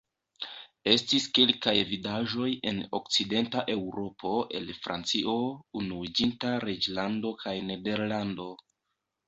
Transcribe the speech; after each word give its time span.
Estis 0.93 1.25
kelkaj 1.39 1.73
vidaĵoj 1.89 2.47
en 2.71 2.79
Okcidenta 3.01 3.63
Eŭropo 3.75 4.33
el 4.61 4.73
Francio, 4.87 5.37
Unuiĝinta 5.83 6.57
Reĝlando 6.67 7.39
kaj 7.47 7.57
Nederlando. 7.71 8.53